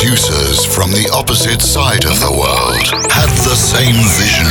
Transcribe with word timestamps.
producers 0.00 0.64
from 0.64 0.90
the 0.92 1.04
opposite 1.12 1.60
side 1.60 2.06
of 2.08 2.16
the 2.24 2.32
world 2.32 2.88
had 3.12 3.28
the 3.44 3.52
same 3.52 4.00
vision. 4.16 4.48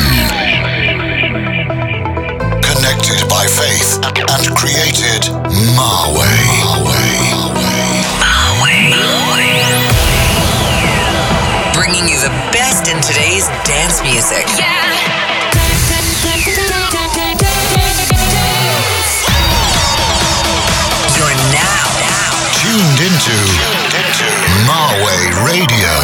Connected 2.62 3.18
by 3.26 3.50
faith 3.50 3.98
and 4.30 4.46
created 4.54 5.26
Marway. 5.74 6.38
Bringing 11.74 12.06
you 12.06 12.22
the 12.22 12.34
best 12.54 12.86
in 12.86 13.02
today's 13.02 13.50
dance 13.66 14.04
music. 14.06 14.46
You're 21.18 21.38
now, 21.50 21.86
now 21.98 22.38
Tuned 22.54 23.02
into 23.02 23.34
Marway 23.34 23.69
Radio. 25.46 25.99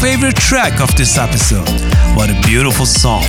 Favorite 0.00 0.36
track 0.36 0.80
of 0.80 0.94
this 0.94 1.18
episode. 1.18 1.68
What 2.14 2.30
a 2.30 2.40
beautiful 2.46 2.86
song. 2.86 3.24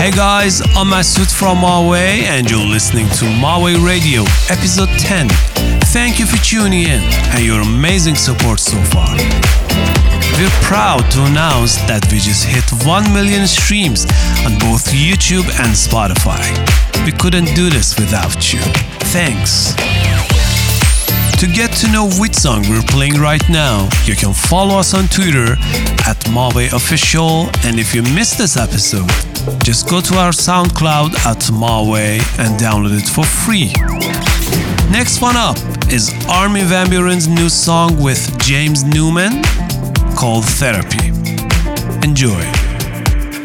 Hey 0.00 0.10
guys, 0.10 0.62
I'm 0.74 0.88
Masud 0.88 1.30
from 1.30 1.58
Marway 1.58 2.22
and 2.22 2.50
you're 2.50 2.66
listening 2.66 3.06
to 3.18 3.26
Marway 3.26 3.76
Radio, 3.84 4.22
episode 4.48 4.88
10. 4.98 5.28
Thank 5.92 6.18
you 6.18 6.24
for 6.24 6.38
tuning 6.42 6.84
in 6.84 7.02
and 7.34 7.44
your 7.44 7.60
amazing 7.60 8.14
support 8.14 8.58
so 8.58 8.80
far. 8.84 9.14
We're 10.38 10.56
proud 10.62 11.10
to 11.12 11.24
announce 11.24 11.76
that 11.82 12.08
we 12.10 12.20
just 12.20 12.46
hit 12.46 12.64
1 12.86 13.12
million 13.12 13.46
streams 13.46 14.04
on 14.46 14.58
both 14.60 14.88
YouTube 14.92 15.44
and 15.60 15.76
Spotify. 15.76 16.40
We 17.04 17.12
couldn't 17.12 17.54
do 17.54 17.68
this 17.68 17.98
without 17.98 18.50
you. 18.52 18.60
Thanks. 19.12 19.74
To 21.40 21.46
get 21.46 21.72
to 21.78 21.90
know 21.90 22.06
which 22.18 22.34
song 22.34 22.68
we're 22.68 22.82
playing 22.82 23.14
right 23.14 23.42
now, 23.48 23.88
you 24.04 24.14
can 24.14 24.34
follow 24.34 24.78
us 24.78 24.92
on 24.92 25.08
Twitter 25.08 25.52
at 26.06 26.18
Mawe 26.30 26.68
Official. 26.74 27.48
And 27.64 27.78
if 27.78 27.94
you 27.94 28.02
missed 28.02 28.36
this 28.36 28.58
episode, 28.58 29.08
just 29.64 29.88
go 29.88 30.02
to 30.02 30.16
our 30.16 30.32
SoundCloud 30.32 31.14
at 31.24 31.50
Mawe 31.50 32.20
and 32.38 32.60
download 32.60 33.00
it 33.00 33.08
for 33.08 33.24
free. 33.24 33.72
Next 34.92 35.22
one 35.22 35.34
up 35.34 35.56
is 35.90 36.12
Armin 36.28 36.66
Van 36.66 36.88
Buuren's 36.88 37.26
new 37.26 37.48
song 37.48 37.96
with 38.02 38.20
James 38.38 38.84
Newman 38.84 39.42
called 40.16 40.44
Therapy. 40.44 41.08
Enjoy. 42.06 42.42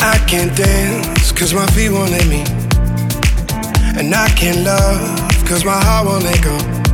I 0.02 0.22
can't 0.28 0.54
dance 0.58 1.31
cause 1.31 1.54
my 1.54 1.66
feet 1.68 1.92
won't 1.92 2.12
let 2.12 2.28
me. 2.28 2.44
And 3.98 4.14
I 4.14 4.28
can't 4.36 4.66
love 4.66 5.48
cause 5.48 5.64
my 5.64 5.81
heart 5.81 6.08
won't 6.08 6.25
let 6.25 6.44
go. 6.44 6.85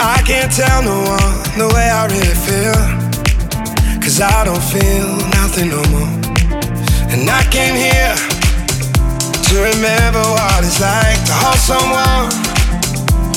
I 0.00 0.22
can't 0.24 0.50
tell 0.50 0.80
no 0.80 0.96
one 1.04 1.36
the 1.60 1.68
way 1.76 1.84
I 1.92 2.08
really 2.08 2.38
feel. 2.48 2.80
Cause 4.00 4.16
I 4.16 4.48
don't 4.48 4.64
feel 4.72 5.12
nothing 5.36 5.68
no 5.68 5.84
more. 5.92 6.08
And 7.12 7.28
I 7.28 7.44
came 7.52 7.76
here 7.76 8.16
to 9.44 9.54
remember 9.60 10.24
what 10.24 10.64
it's 10.64 10.80
like 10.80 11.20
to 11.28 11.34
hold 11.36 11.60
someone. 11.60 12.32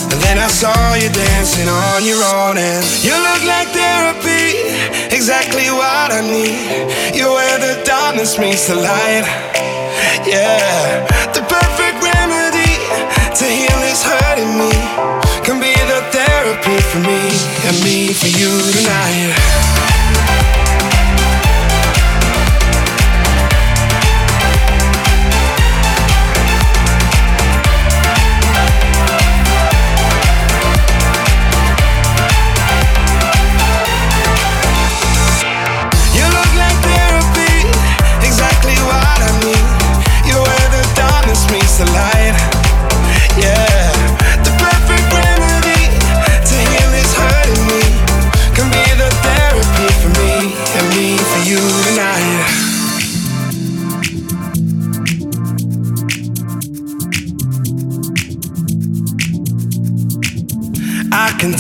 And 0.07 0.19
then 0.23 0.39
I 0.39 0.47
saw 0.47 0.95
you 0.95 1.11
dancing 1.11 1.67
on 1.67 2.05
your 2.05 2.23
own, 2.23 2.55
and 2.55 2.85
you 3.03 3.11
look 3.11 3.43
like 3.43 3.67
therapy, 3.75 4.71
exactly 5.11 5.67
what 5.67 6.15
I 6.15 6.23
need. 6.23 6.87
You're 7.11 7.33
where 7.33 7.59
the 7.59 7.83
darkness 7.83 8.39
meets 8.39 8.67
the 8.71 8.75
light. 8.75 9.27
Yeah, 10.23 11.03
the 11.35 11.43
perfect 11.43 11.99
remedy 11.99 12.71
to 13.35 13.45
heal 13.51 13.79
this 13.83 14.05
hurting 14.05 14.53
me 14.55 14.71
can 15.43 15.59
be 15.59 15.72
therapy 16.43 16.81
for 16.81 16.99
me 16.99 17.29
and 17.67 17.83
me 17.83 18.13
for 18.13 18.27
you 18.27 18.59
tonight. 18.71 19.92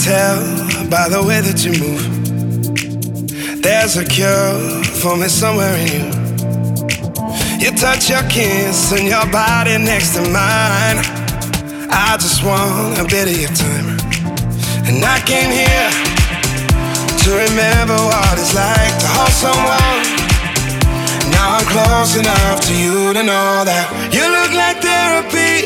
Tell 0.03 0.35
by 0.89 1.07
the 1.07 1.23
way 1.23 1.39
that 1.39 1.63
you 1.63 1.71
move. 1.79 2.03
There's 3.63 3.95
a 3.95 4.03
cure 4.03 4.83
for 4.99 5.15
me 5.15 5.29
somewhere 5.29 5.71
in 5.79 5.87
you. 5.95 6.05
You 7.63 7.71
touch 7.71 8.09
your 8.09 8.23
kiss 8.27 8.91
and 8.91 9.07
your 9.07 9.23
body 9.31 9.77
next 9.79 10.15
to 10.15 10.21
mine. 10.27 10.99
I 11.87 12.19
just 12.19 12.43
want 12.43 12.99
a 12.99 13.07
bit 13.07 13.31
of 13.31 13.37
your 13.39 13.55
time. 13.55 13.95
And 14.91 14.99
I 14.99 15.23
came 15.23 15.47
here 15.47 15.91
to 17.23 17.29
remember 17.47 17.95
what 17.95 18.35
it's 18.35 18.51
like 18.51 18.95
to 18.99 19.07
hold 19.07 19.31
someone. 19.31 20.23
Now 21.31 21.63
I'm 21.63 21.65
close 21.71 22.19
enough 22.19 22.59
to 22.67 22.73
you 22.75 23.13
to 23.15 23.23
know 23.23 23.63
that 23.63 23.87
you 24.11 24.27
look 24.27 24.51
like 24.51 24.83
therapy, 24.83 25.63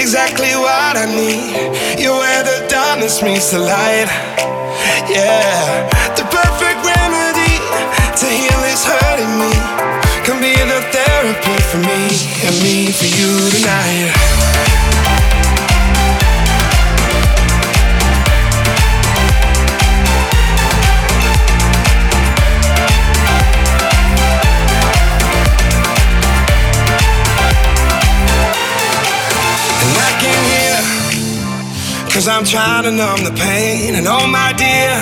exactly 0.00 0.56
what 0.56 0.96
I 0.96 1.04
need. 1.04 2.00
You're 2.00 2.16
where 2.16 2.42
the 2.42 2.66
darkness 2.68 3.22
meets 3.22 3.52
the 3.52 3.58
light. 3.58 4.08
Yeah, 5.08 5.88
the 6.16 6.24
perfect 6.24 6.80
remedy 6.80 7.54
to 8.20 8.26
heal 8.26 8.62
is 8.72 8.82
hurting 8.82 9.32
me. 9.38 9.52
Can 10.24 10.40
be 10.40 10.54
the 10.56 10.80
therapy 10.90 11.56
for 11.68 11.78
me 11.78 12.02
and 12.46 12.56
me 12.62 12.90
for 12.92 13.04
you 13.04 13.50
tonight. 13.50 14.49
Cause 32.20 32.28
I'm 32.28 32.44
trying 32.44 32.84
to 32.84 32.92
numb 32.92 33.24
the 33.24 33.32
pain. 33.32 33.94
And 33.94 34.04
oh, 34.06 34.28
my 34.28 34.52
dear, 34.52 34.92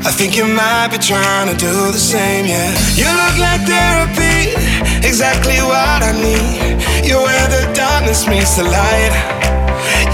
I 0.00 0.08
think 0.08 0.34
you 0.34 0.48
might 0.48 0.88
be 0.88 0.96
trying 0.96 1.52
to 1.52 1.56
do 1.60 1.92
the 1.92 2.00
same, 2.00 2.46
yeah. 2.48 2.72
You 2.96 3.04
look 3.04 3.36
like 3.36 3.60
therapy, 3.68 4.56
exactly 5.04 5.60
what 5.60 6.00
I 6.00 6.16
need. 6.16 6.80
You're 7.04 7.20
where 7.20 7.48
the 7.52 7.68
darkness 7.76 8.24
meets 8.26 8.56
the 8.56 8.64
light, 8.64 9.12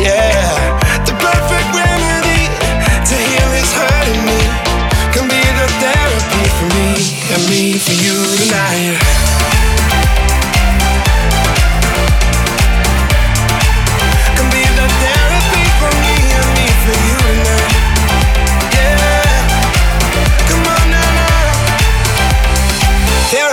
yeah. 0.02 0.43
The 1.06 1.14
perfect 1.22 1.70
remedy 1.70 2.50
to 2.50 3.14
heal 3.14 3.50
is 3.62 3.70
hurting 3.70 4.26
me. 4.26 4.43
Can 5.14 5.31
be 5.31 5.38
the 5.38 5.69
therapy 5.78 6.44
for 6.58 6.66
me 6.75 6.98
and 7.31 7.43
me 7.46 7.78
for 7.78 7.94
you 7.94 8.19
tonight. 8.43 9.31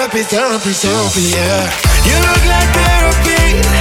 Therapy, 0.09 0.23
therapy, 0.23 0.73
therapy, 0.73 1.21
yeah. 1.37 1.69
You 2.03 2.17
look 2.25 2.43
like 2.45 2.69
therapy, 2.73 3.78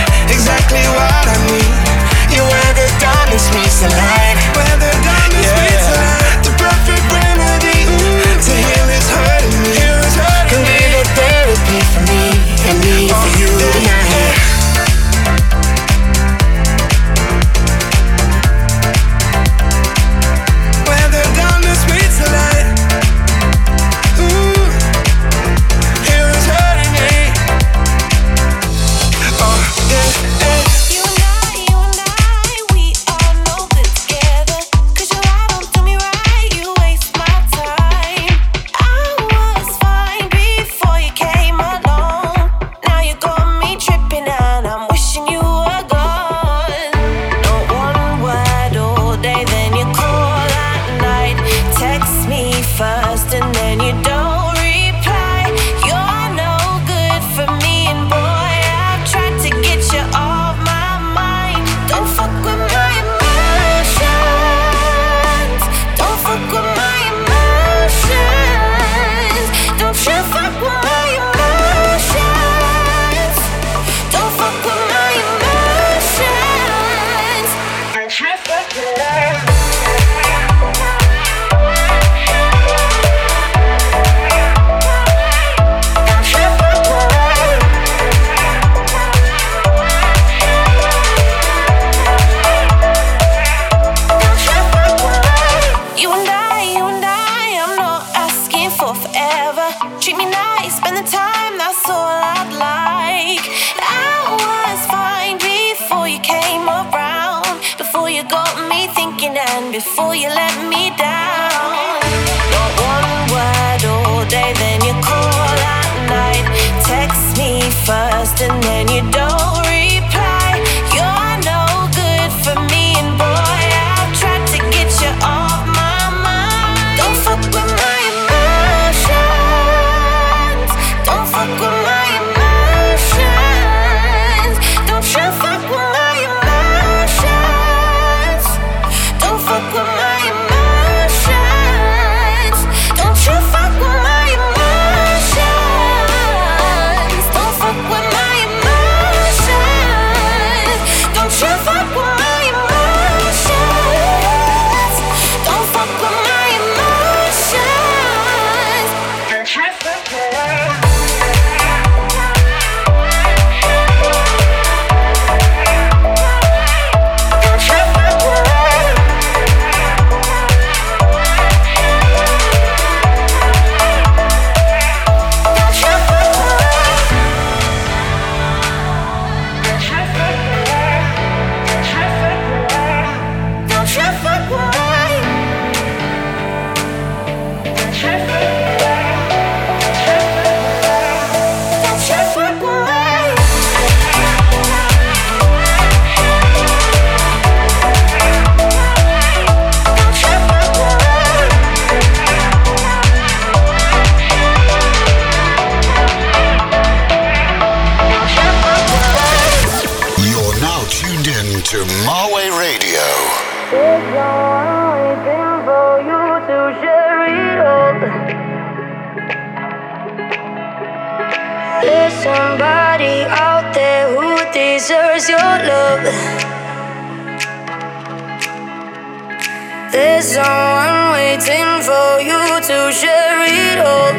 There's 229.98 230.26
someone 230.26 231.10
waiting 231.10 231.70
for 231.82 232.20
you 232.28 232.42
to 232.68 232.78
share 233.00 233.40
it 233.66 233.78
all. 233.90 234.14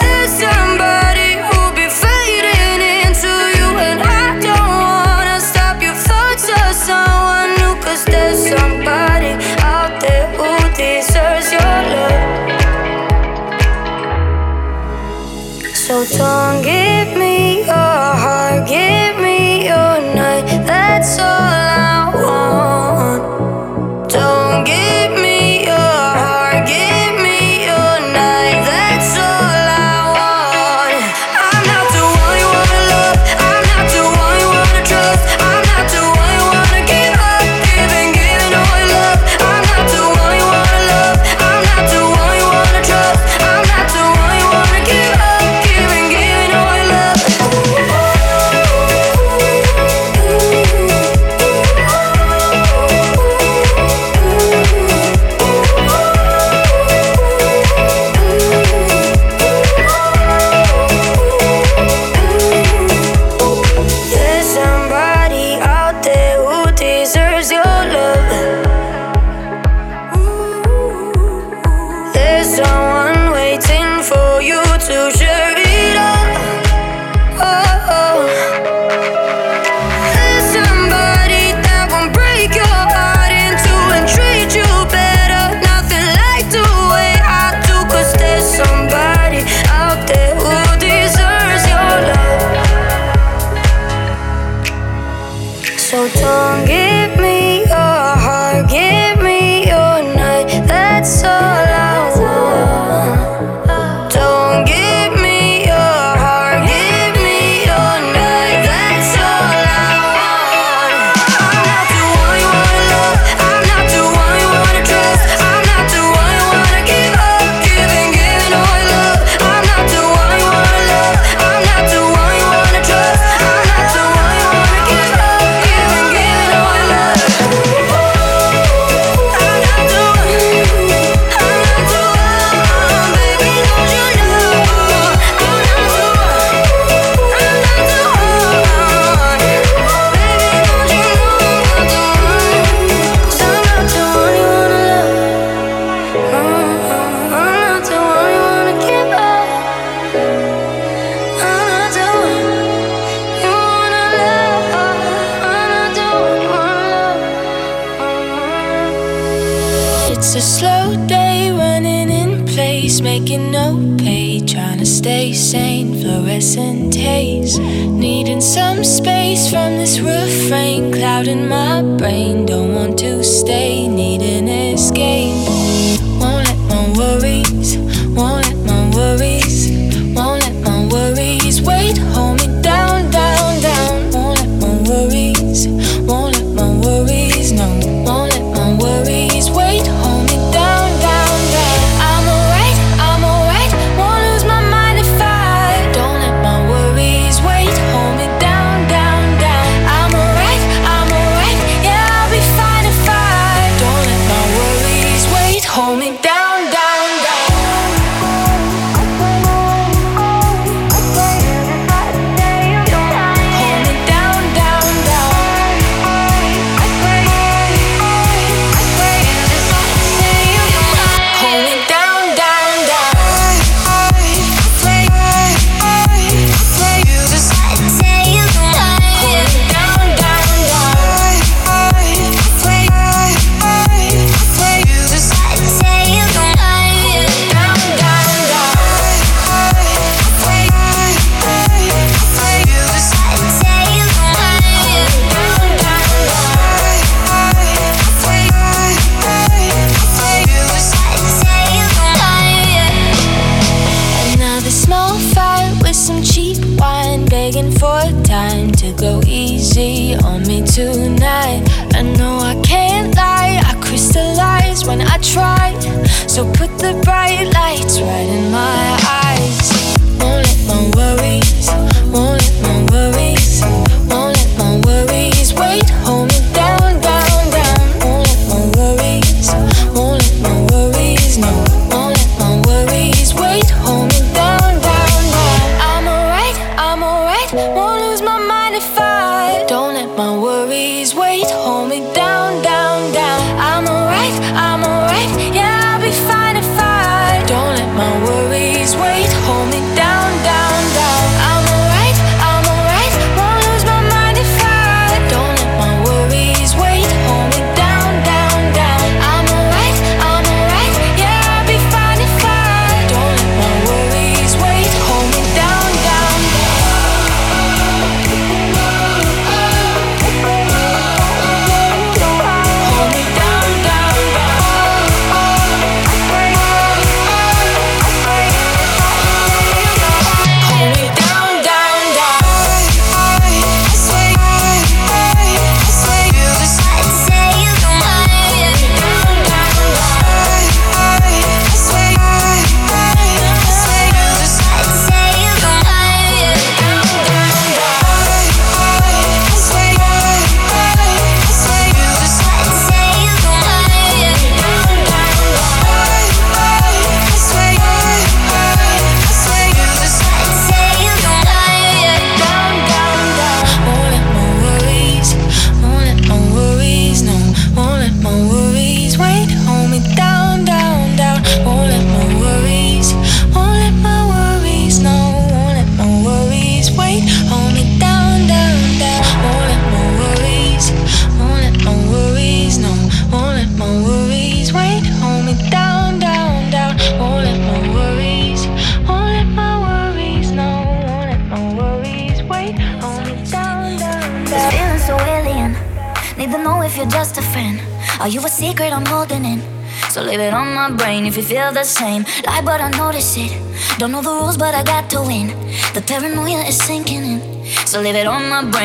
There's 0.00 0.32
somebody 0.44 1.30
who'll 1.42 1.74
be 1.74 1.88
fading 2.02 2.82
into 3.02 3.32
you, 3.58 3.68
and 3.88 3.98
I 4.00 4.38
don't 4.46 4.70
wanna 4.78 5.38
stop 5.40 5.82
your 5.82 5.98
thoughts 6.08 6.46
of 6.60 6.70
someone 6.88 7.50
new, 7.58 7.74
cause 7.82 8.04
there's 8.04 8.40
somebody 8.46 9.32
out 9.74 9.94
there 10.00 10.28
who 10.38 10.50
deserves 10.78 11.50
your 11.50 11.78
love. 11.94 12.22
So 15.74 15.94
don't 16.16 16.62
give 16.62 17.10
me 17.18 17.27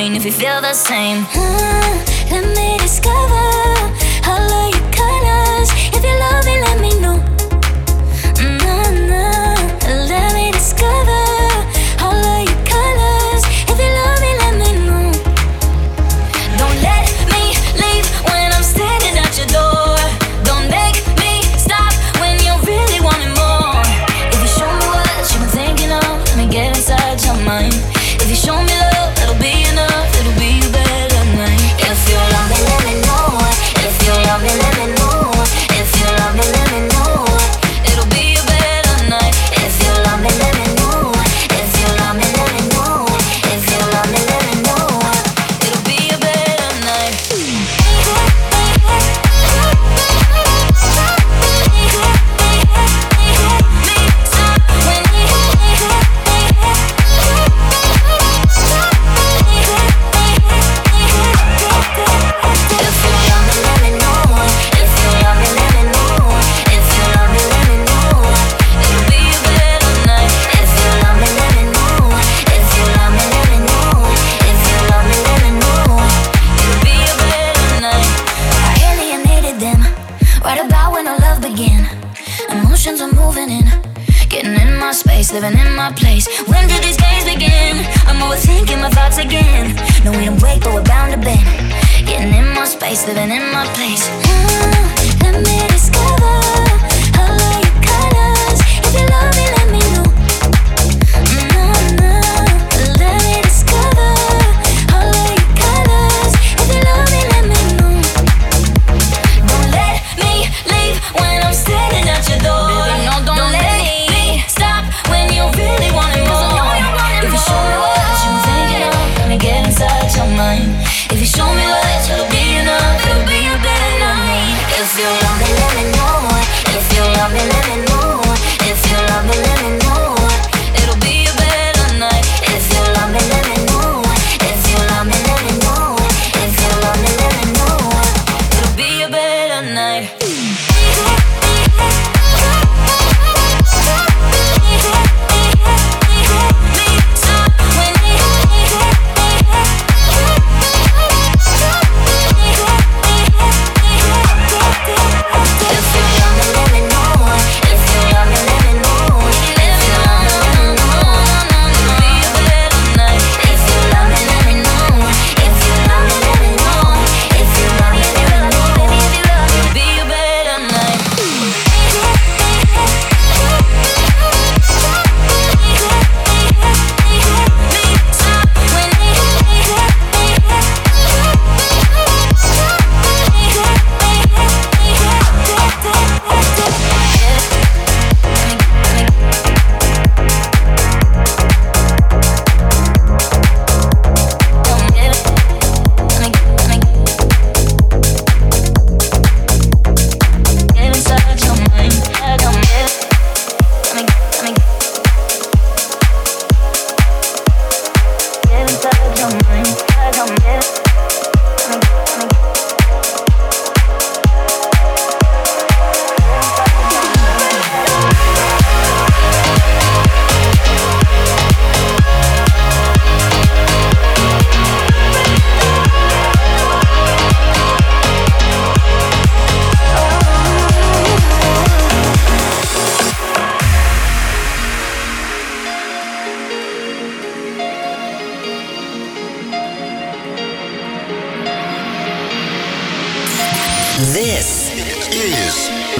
brain 0.03 0.15
if 0.15 0.25
you 0.25 0.31
feel 0.31 0.61
the 0.61 0.73
same. 0.73 1.23
Hmm, 1.29 2.31
let 2.31 2.57
me 2.57 2.62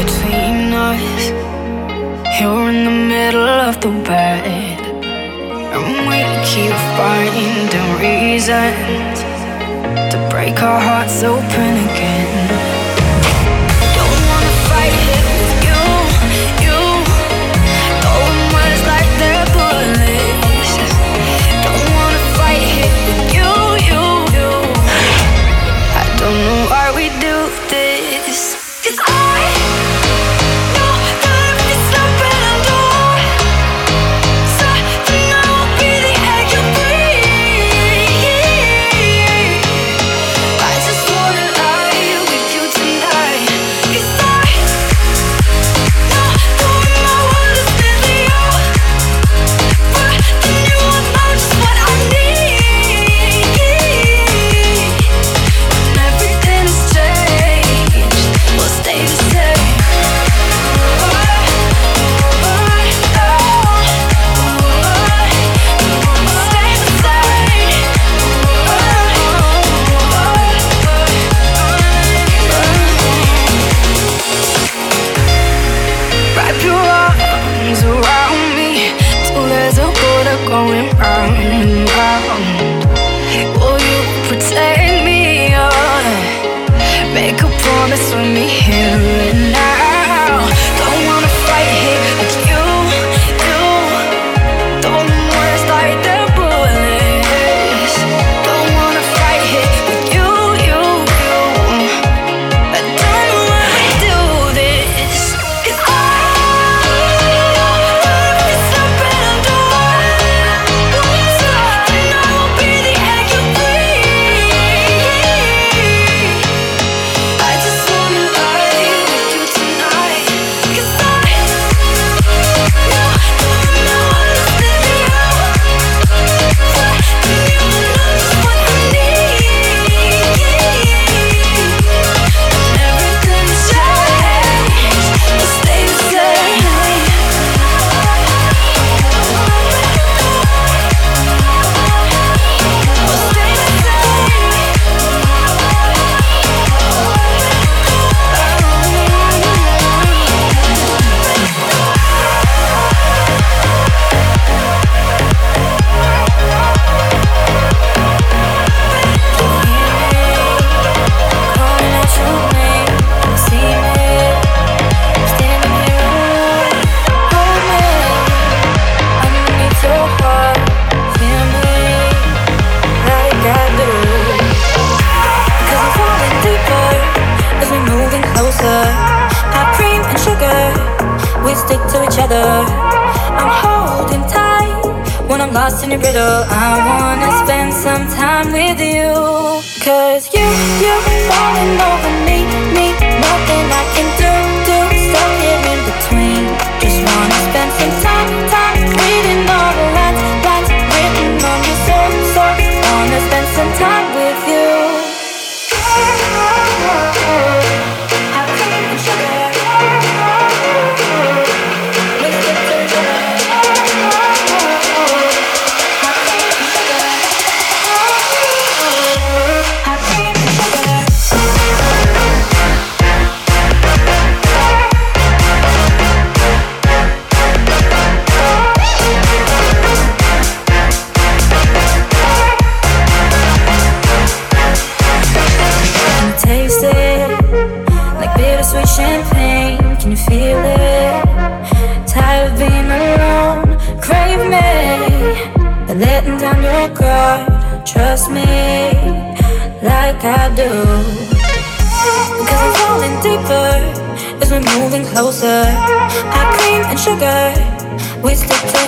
between 0.00 0.72
us. 0.72 1.30
You're 2.40 2.70
in 2.70 2.84
the 2.84 2.96
middle 3.14 3.48
of 3.68 3.80
the 3.80 3.90
bed. 4.02 4.80
And 5.74 6.08
we 6.10 6.20
keep 6.50 6.74
finding 6.98 7.54
reasons 8.02 9.18
to 10.12 10.18
break 10.28 10.60
our 10.60 10.80
hearts 10.80 11.22
open 11.22 11.74
again. 11.88 12.63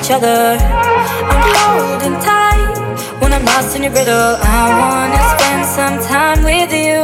each 0.07 0.13
other. 0.13 0.57
I'm 1.31 1.43
holding 1.59 2.15
tight 2.23 2.79
when 3.21 3.33
I'm 3.33 3.45
lost 3.45 3.75
in 3.75 3.83
your 3.83 3.93
riddle. 3.93 4.39
I 4.39 4.63
wanna 4.79 5.21
spend 5.35 5.63
some 5.67 5.97
time 6.07 6.45
with 6.47 6.71
you. 6.71 7.03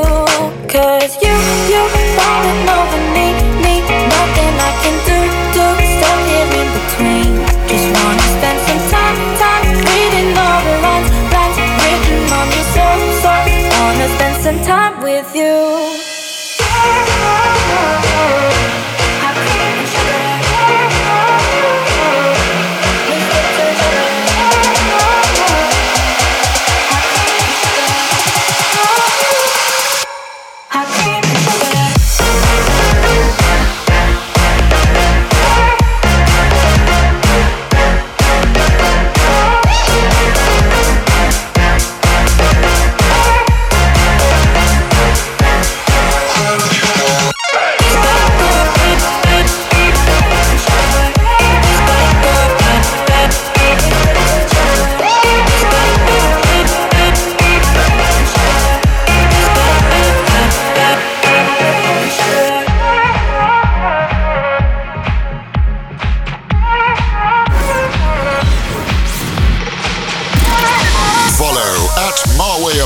Cause 0.70 1.10
you, 1.18 1.34
you 1.72 1.82
falling 2.14 2.62
over 2.78 3.02
me, 3.16 3.26
me, 3.58 3.74
nothing 4.06 4.54
I 4.54 4.72
can 4.82 4.96
do, 5.10 5.18
do, 5.56 5.66
stuck 5.94 6.20
here 6.30 6.50
in 6.62 6.68
between. 6.78 7.32
Just 7.66 7.88
wanna 7.90 8.26
spend 8.38 8.58
some 8.70 8.82
time, 8.94 9.18
time 9.42 9.66
reading 9.90 10.30
all 10.38 10.60
the 10.62 10.76
lines, 10.86 11.10
lines 11.34 11.58
written 11.82 12.20
on 12.38 12.46
your 12.54 12.66
soul, 12.74 12.98
soul. 13.22 13.42
wanna 13.82 14.06
spend 14.14 14.36
some 14.46 14.60
time. 14.62 15.01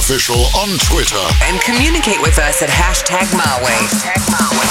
Official 0.08 0.46
on 0.54 0.68
Twitter. 0.78 1.18
And 1.42 1.60
communicate 1.62 2.22
with 2.22 2.38
us 2.38 2.62
at 2.62 2.68
hashtag 2.68 3.26
Maui. 3.32 3.72
Hashtag 3.72 4.22
Maui. 4.30 4.66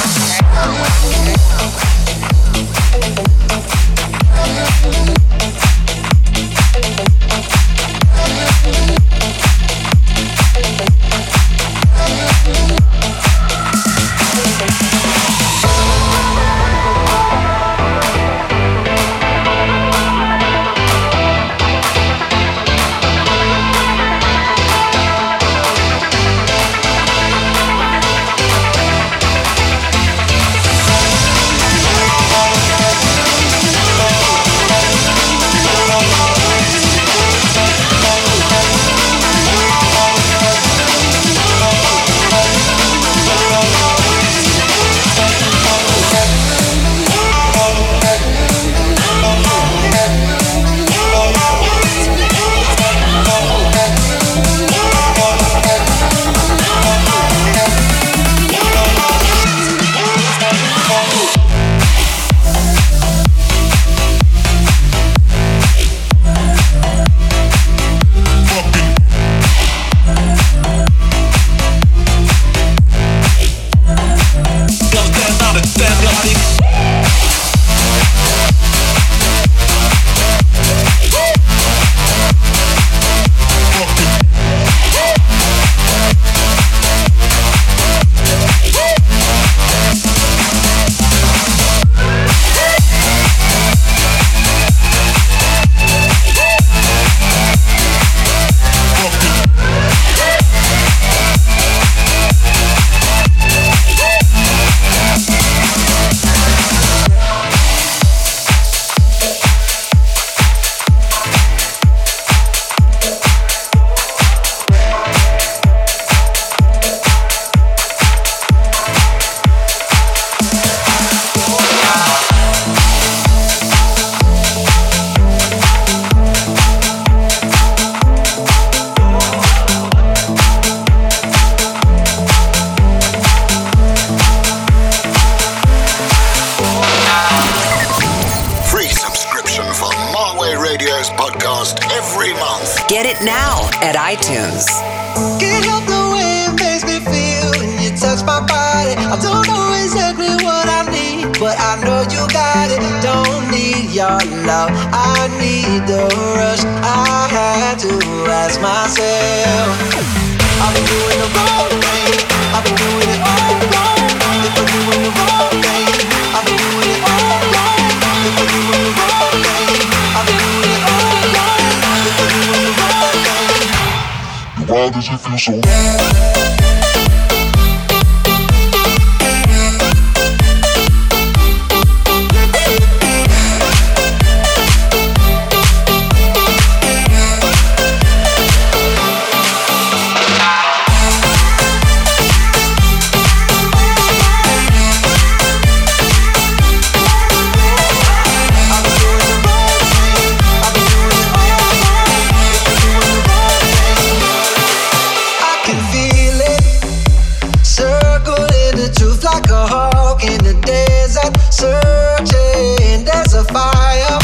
Finding 208.66 208.86
the 208.86 208.94
truth 208.94 209.24
like 209.24 209.50
a 209.50 209.68
hawk 209.68 210.24
in 210.24 210.38
the 210.44 210.54
desert. 210.66 211.38
Searching, 211.52 213.06
there's 213.06 213.34
a 213.34 213.44
fire 213.44 214.18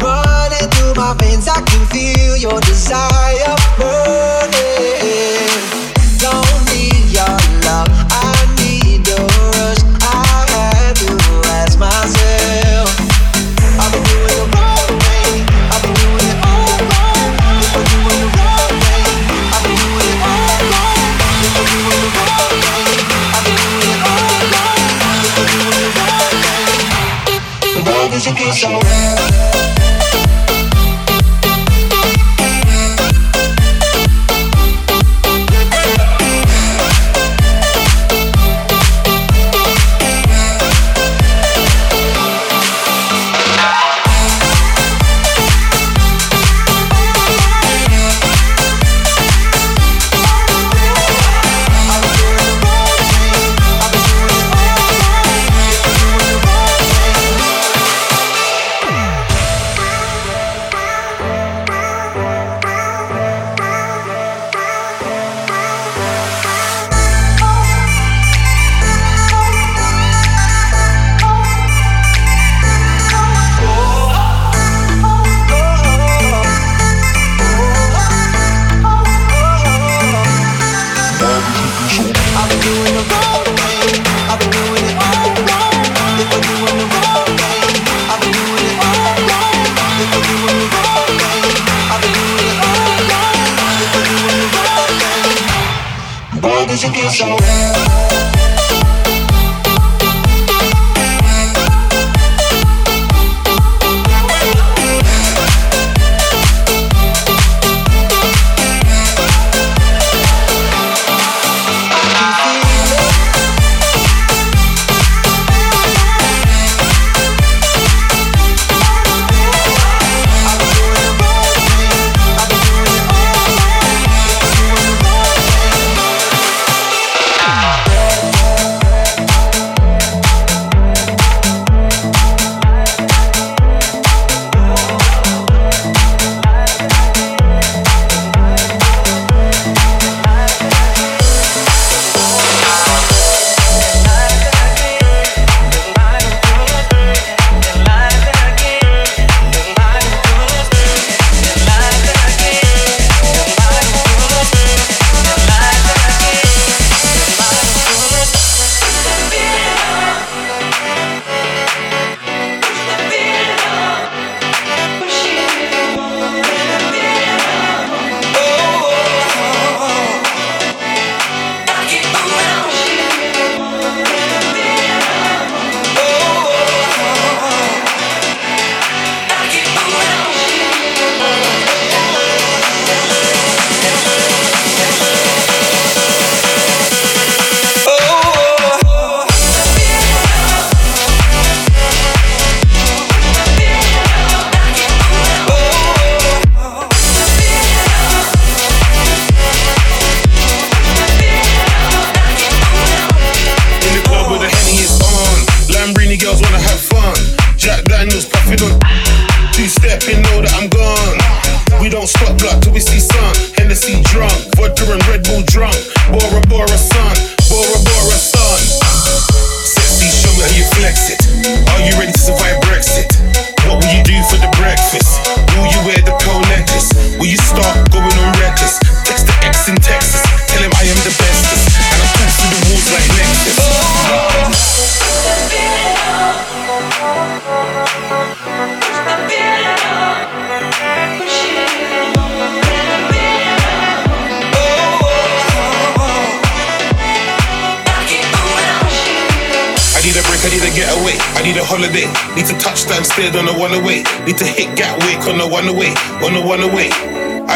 running 0.00 0.70
through 0.70 0.94
my 0.94 1.14
veins. 1.18 1.48
I 1.48 1.60
can 1.62 1.86
feel 1.86 2.36
your 2.36 2.60
desire 2.60 3.56
burning. 3.78 4.66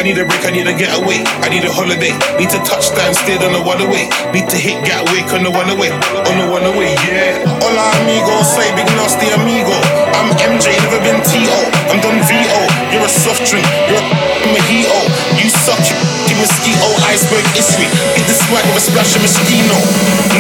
I 0.01 0.03
need 0.03 0.16
a 0.16 0.24
break, 0.24 0.41
I 0.47 0.51
need 0.55 0.64
to 0.64 0.72
get 0.72 0.97
away. 0.97 1.20
I 1.45 1.53
need 1.53 1.61
a 1.61 1.68
holiday. 1.68 2.16
Need 2.41 2.49
to 2.57 2.61
touchdown, 2.64 3.12
stay 3.12 3.37
on 3.37 3.53
the 3.53 3.61
one 3.61 3.85
away. 3.85 4.09
Need 4.33 4.49
to 4.49 4.57
hit 4.57 4.81
Gatwick 4.81 5.28
on 5.37 5.45
the 5.45 5.53
one 5.53 5.68
away. 5.68 5.93
On 5.93 6.37
the 6.41 6.49
one 6.49 6.64
away, 6.64 6.97
yeah. 7.05 7.45
Hola 7.61 7.85
amigo, 8.01 8.41
say 8.41 8.64
big 8.72 8.89
nasty 8.97 9.28
amigo. 9.28 9.76
I'm 10.16 10.33
MJ, 10.41 10.72
never 10.89 11.05
been 11.05 11.20
T.O. 11.20 11.59
I'm 11.93 12.01
Don 12.01 12.16
V.O. 12.16 12.61
You're 12.97 13.05
a 13.05 13.12
soft 13.12 13.45
drink, 13.45 13.68
you're 13.93 14.01
a 14.01 14.49
mojito. 14.57 14.99
You 15.37 15.53
suck, 15.53 15.85
you 16.33 16.35
mosquito, 16.41 16.89
iceberg 17.05 17.45
issue. 17.53 17.85
Hit 18.16 18.24
the 18.24 18.37
swag 18.47 18.64
with 18.72 18.81
a 18.81 18.85
splash 18.89 19.12
of 19.18 19.20
mosquito. 19.20 19.76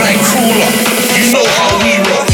Night 0.00 0.24
cooler, 0.32 0.72
you 1.20 1.36
know 1.36 1.44
how 1.44 1.68
we 1.84 1.92
roll. 2.08 2.29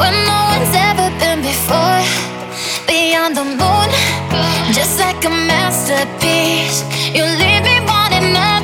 where 0.00 0.16
no 0.30 0.38
one's 0.52 0.74
ever 0.88 1.08
been 1.20 1.40
before. 1.52 2.00
Beyond 2.88 3.36
the 3.36 3.44
moon, 3.44 3.88
just 4.72 4.98
like 4.98 5.22
a 5.24 5.32
masterpiece. 5.50 6.78
You 7.16 7.24
leave 7.40 7.62
me 7.68 7.76
wanting 7.90 8.32
more. 8.32 8.59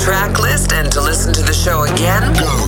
track 0.00 0.38
list 0.38 0.72
and 0.72 0.90
to 0.90 1.00
listen 1.00 1.32
to 1.32 1.42
the 1.42 1.52
show 1.52 1.82
again, 1.82 2.32
go 2.34 2.59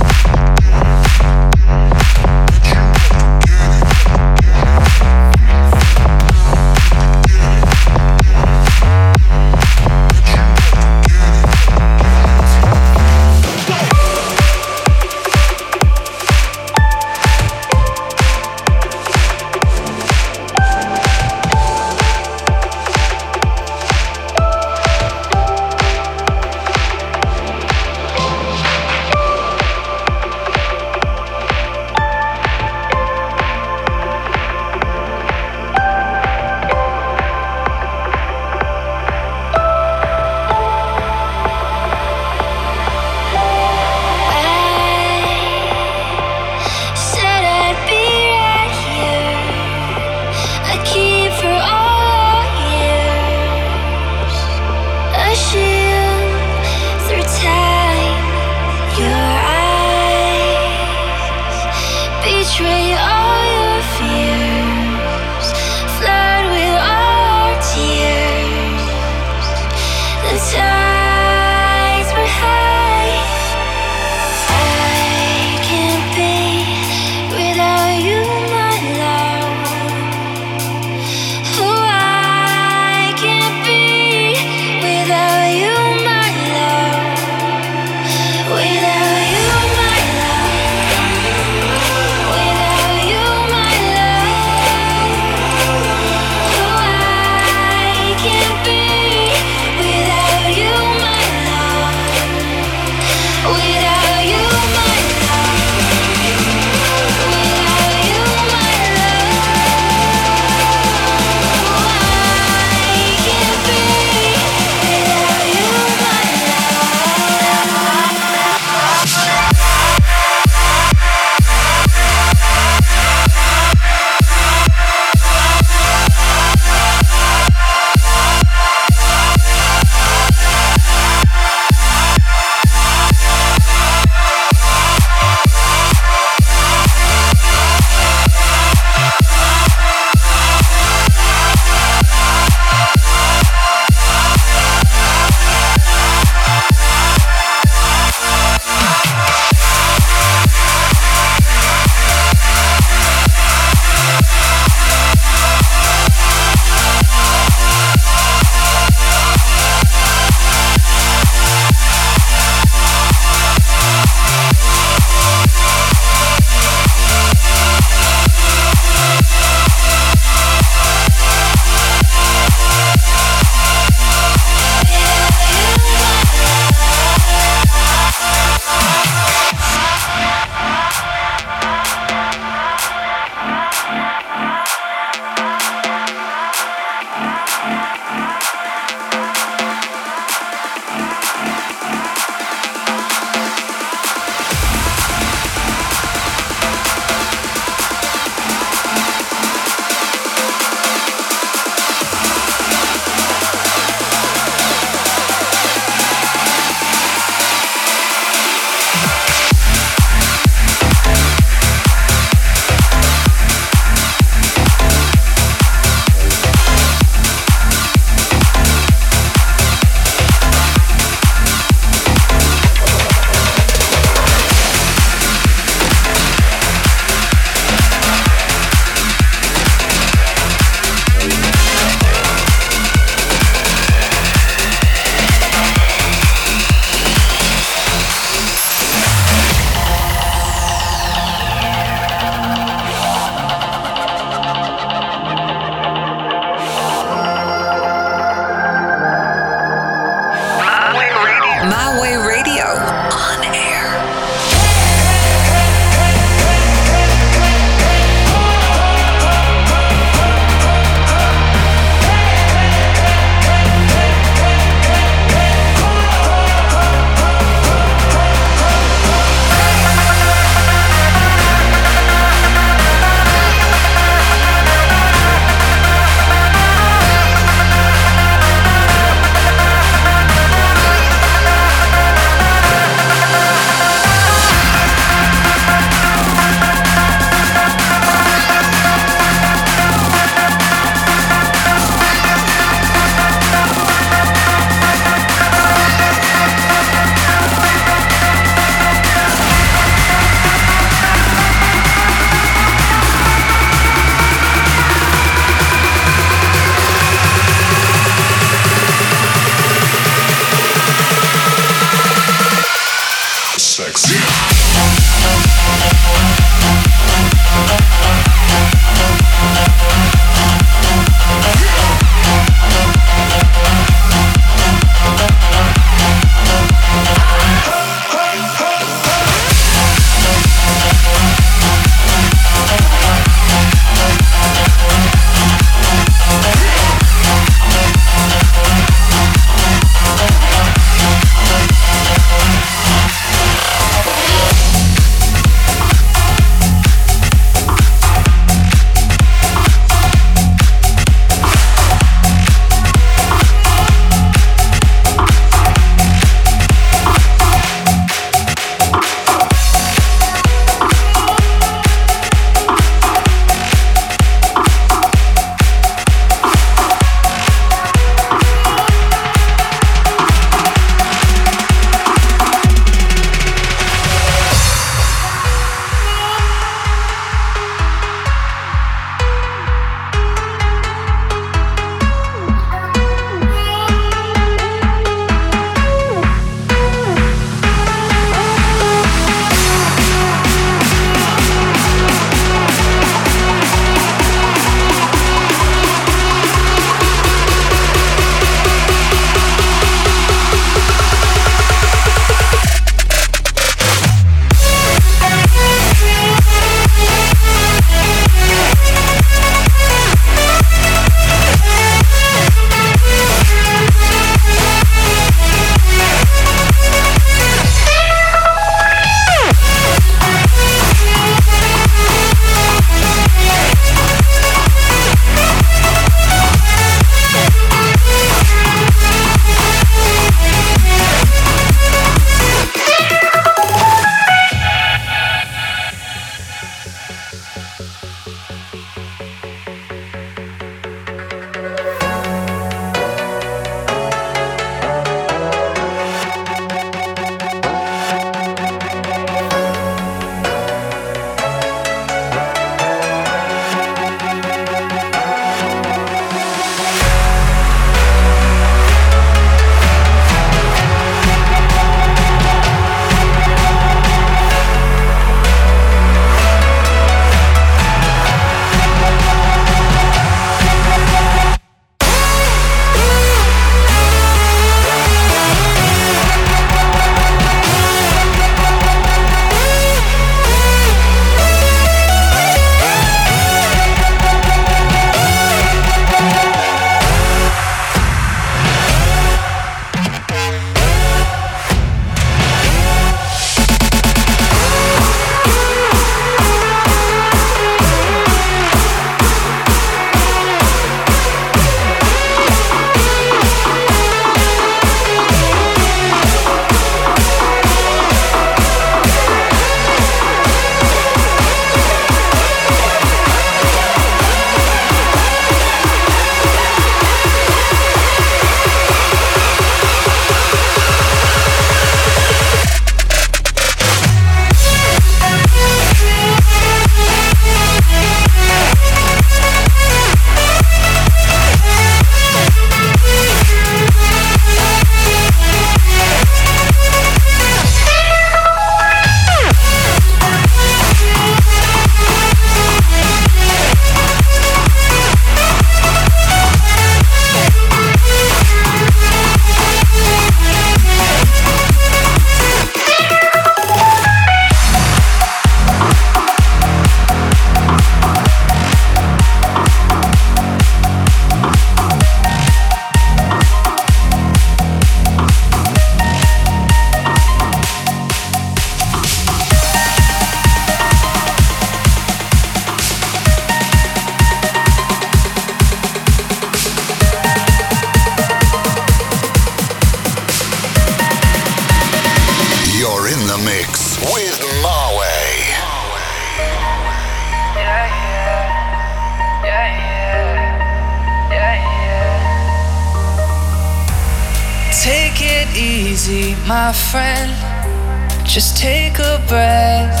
take 598.84 598.98
a 598.98 599.18
breath. 599.28 600.00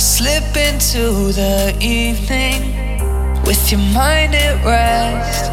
Slip 0.00 0.56
into 0.56 1.32
the 1.32 1.76
evening 1.80 2.60
with 3.44 3.70
your 3.70 3.80
mind 3.92 4.34
at 4.34 4.56
rest. 4.64 5.44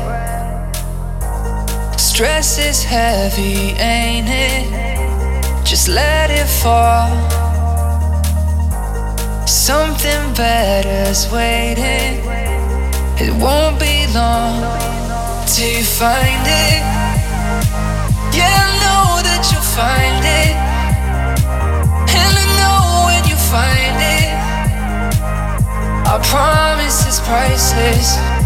Stress 1.99 2.59
is 2.59 2.84
heavy, 2.84 3.74
ain't 3.80 4.28
it? 4.30 4.65
Just 5.65 5.88
let 5.88 6.30
it 6.30 6.49
fall. 6.61 7.09
Something 9.47 10.24
better's 10.36 11.32
waiting. 11.32 12.13
It 13.26 13.34
won't 13.43 13.80
be 13.80 14.05
long 14.13 14.55
till 15.47 15.72
you 15.78 15.84
find 15.84 16.45
it. 16.65 16.84
Yeah, 18.38 18.65
I 18.65 18.70
know 18.84 19.07
that 19.28 19.41
you'll 19.51 19.72
find 19.82 20.24
it. 20.26 20.66
Find 23.52 23.95
it, 23.95 24.34
I 26.06 26.20
promise 26.22 27.08
it's 27.08 27.20
priceless. 27.22 28.37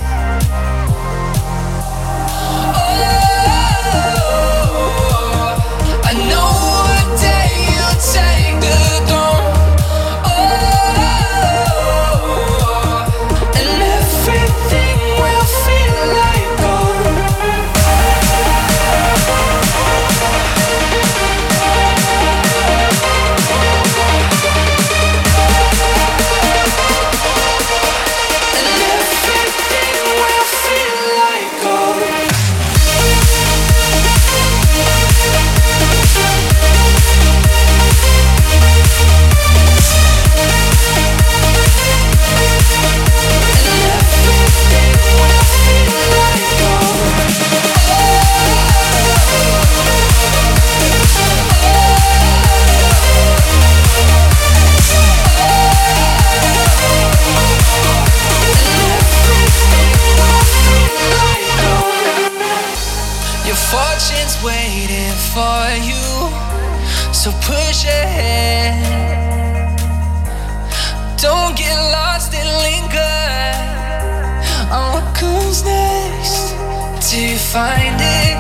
You 77.14 77.38
find 77.38 78.00
it. 78.00 78.38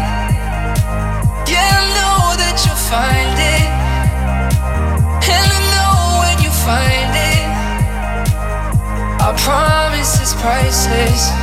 Yeah, 1.50 1.76
I 1.76 1.84
know 1.98 2.38
that 2.40 2.56
you'll 2.64 2.76
find 2.76 3.36
it, 3.36 3.68
and 5.28 5.48
I 5.52 5.62
know 5.76 6.24
when 6.24 6.38
you 6.42 6.52
find 6.52 7.12
it, 7.12 7.48
I 9.20 9.34
promise 9.36 10.22
it's 10.22 10.34
priceless. 10.42 11.41